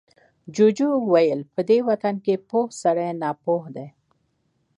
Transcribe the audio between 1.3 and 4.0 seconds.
په دې وطن کې پوه سړی ناپوه دی.